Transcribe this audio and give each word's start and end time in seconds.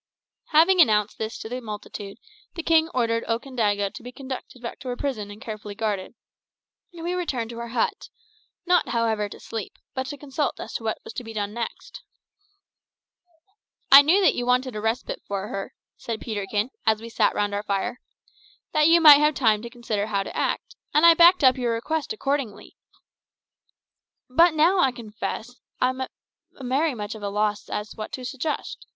Having 0.47 0.81
announced 0.81 1.19
this 1.19 1.37
to 1.37 1.47
the 1.47 1.61
multitude, 1.61 2.17
the 2.55 2.63
king 2.63 2.89
ordered 2.89 3.23
Okandaga 3.25 3.91
to 3.93 4.01
be 4.01 4.11
conducted 4.11 4.59
back 4.59 4.79
to 4.79 4.87
her 4.87 4.95
prison 4.95 5.29
and 5.29 5.39
carefully 5.39 5.75
guarded; 5.75 6.15
and 6.91 7.03
we 7.03 7.13
returned 7.13 7.51
to 7.51 7.59
our 7.59 7.67
hut 7.67 8.09
not, 8.65 8.89
however, 8.89 9.29
to 9.29 9.39
sleep, 9.39 9.77
but 9.93 10.07
to 10.07 10.17
consult 10.17 10.59
as 10.59 10.73
to 10.73 10.83
what 10.83 10.97
was 11.03 11.13
to 11.13 11.23
be 11.23 11.33
done 11.33 11.53
next. 11.53 12.01
"I 13.91 14.01
knew 14.01 14.21
that 14.21 14.33
you 14.33 14.43
wanted 14.43 14.75
a 14.75 14.81
respite 14.81 15.21
for 15.27 15.49
her," 15.49 15.71
said 15.97 16.19
Peterkin, 16.19 16.71
as 16.83 16.99
we 16.99 17.07
sat 17.07 17.35
round 17.35 17.53
our 17.53 17.61
fire, 17.61 17.99
"that 18.73 18.87
you 18.87 19.01
might 19.01 19.19
have 19.19 19.35
time 19.35 19.61
to 19.61 19.69
consider 19.69 20.07
how 20.07 20.23
to 20.23 20.35
act, 20.35 20.75
and 20.95 21.05
I 21.05 21.13
backed 21.13 21.43
up 21.43 21.57
your 21.59 21.73
request 21.73 22.11
accordingly, 22.11 22.75
as 22.75 24.31
you 24.31 24.35
know. 24.35 24.35
But 24.35 24.53
now, 24.55 24.79
I 24.79 24.91
confess, 24.91 25.61
I'm 25.79 26.01
very 26.59 26.95
much 26.95 27.13
at 27.15 27.21
a 27.21 27.29
loss 27.29 27.69
what 27.93 28.11
to 28.13 28.25
suggest. 28.25 28.87